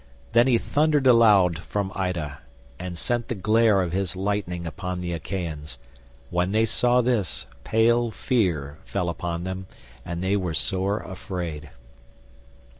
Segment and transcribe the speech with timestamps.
[0.31, 2.39] Then he thundered aloud from Ida,
[2.79, 5.77] and sent the glare of his lightning upon the Achaeans;
[6.31, 9.67] when they saw this, pale fear fell upon them
[10.03, 11.69] and they were sore afraid.